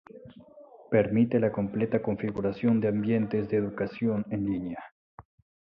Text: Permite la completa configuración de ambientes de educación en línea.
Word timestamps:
Permite 0.89 1.39
la 1.39 1.51
completa 1.51 2.01
configuración 2.01 2.79
de 2.81 2.87
ambientes 2.87 3.47
de 3.49 3.57
educación 3.57 4.25
en 4.31 4.45
línea. 4.45 4.83